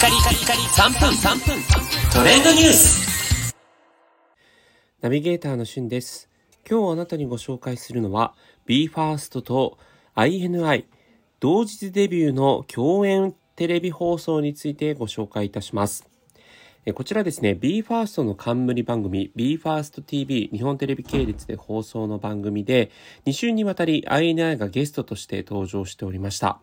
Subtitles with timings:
[0.00, 1.62] カリカリカリ3分3分
[2.10, 3.54] トレンドニュース
[5.02, 6.30] ナビゲーターのしゅんです。
[6.66, 8.32] 今日あなたにご紹介するのは
[8.66, 9.76] BE:FIRST と
[10.16, 10.86] INI
[11.38, 16.08] 同日デビューの共演テレビ放送についてご紹介いたします。
[16.94, 22.90] こちらですね、BE:FIRST の冠番組 BE:FIRSTTV 日本テレビ系列で放送の番組で
[23.26, 26.58] 2週にわたり INI がゲストとして登場しておりました。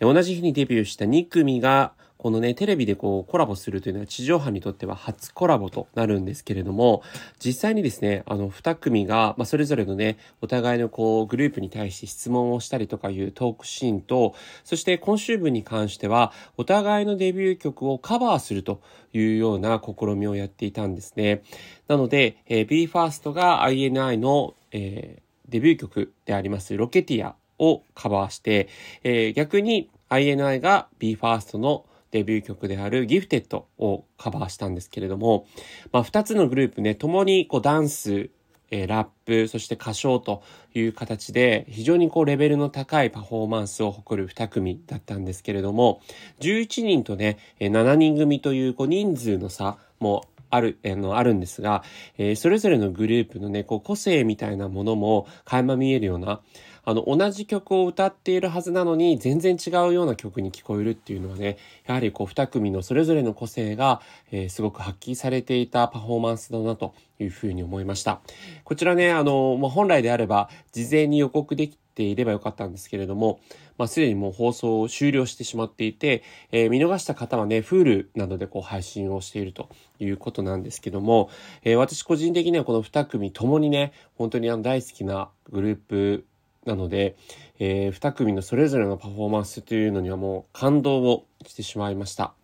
[0.00, 7.02] 同じ日にデビューした2組がこのね、テレビでこうコラボするというのは地上波にとっては初コラボとなるんですけれども、
[7.38, 18.80] 実際にですね、あの、2組が、まあ、それぞれのね、お互いのこう、グループに対して質問をしたりとかいうトークシーンと、そして今週分に関しては、お互いのデビュー曲をカバーすると
[19.12, 21.42] いうような試みをやっていたんですね。
[21.88, 28.68] なので、えー、BE:FIRST が INI の、えーデビュー曲でありますロケティアをカバーして、
[29.04, 35.48] えー逆に INI が BE:FIRST のデビュー曲であるギフテッドをカバーしたんですけれども、
[35.90, 38.30] まあ、二つのグループね、共にこうダンス、
[38.70, 46.02] えラップ、そして歌唱という形で非常にこうレベルの高いパフォーマンスを誇る二組だったんですけれども、
[46.38, 51.82] 11人とね、え7人組というこう人数の差もある、あの、あるんですが、
[52.16, 56.42] えそれぞれのグループのね、こう個性みたいなものも垣間見えるような、
[56.84, 68.20] あの、同じ曲を歌っているはずなのに、全然違うような曲に聞こえるっていうのはね、やはりこう、二組のそれぞれの個性が、えーすごく発揮されていたパフォーマンスだなというふうに思いました。
[68.64, 73.40] こちらね、あの、まあ、本来であれば、事前に予告できていればよかったんですけれども、
[73.78, 81.30] まあ、すでにもう放送を終了してしまっていて、えー見逃した方はね、Hulu などでこう配信をしているということなんですけども、
[81.62, 86.26] えー私個人的にはこの二組ともにね、本当にあの大好きなグループ
[86.64, 87.16] なので、
[87.58, 92.34] えー二組のそれぞれのパフォーマンスというのにはもう感動をしてしまいました。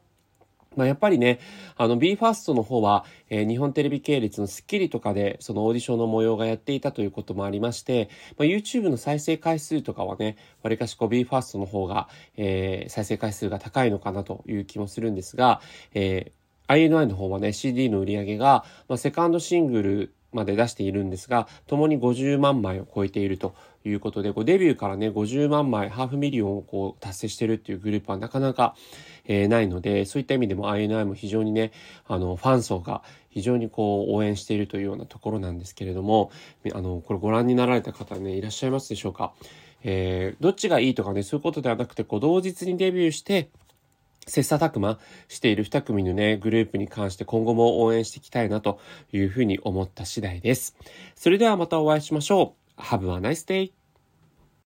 [0.77, 1.41] まあ、やっぱりね、
[1.77, 15.61] あの BE:FIRST の方は、えー日本テレビ系列のスッキリとかでそのオーディションの模様がやっていたということもありまして、まあ、YouTube の再生回数とかはね、わりかしこう BE:FIRST の方が、えー再生回数が高いのかなという気もするんですが、
[15.95, 23.55] えー INI の方はね、CD の売り上げが、まあ、セカンドシングルまで出しているんですが、共に50万枚を超えていると
[23.85, 28.75] いうことで、こうデビューからね、50万枚、ハーフミリオンをこう達成してるっていうグループはなかなか、
[29.27, 31.73] えーないので、そういった意味でも INI も非常にね、
[32.07, 36.31] あの、ファン層が非常にこう応援しているというようなところなんですけれども、
[36.73, 39.33] あの、これご覧になられた方ね、いらっしゃいますでしょうか？
[39.83, 43.49] えーどっちがいいとかね、そういうことではなくて、こう同日にデビューして、
[44.31, 44.99] 切磋琢磨
[45.29, 48.81] している2組のね、グループに関して今後も応援していきたいなと
[49.13, 50.77] いうふうに思った次第です。
[51.15, 52.81] それではまたお会いしましょう。
[52.81, 53.80] Have a nice day!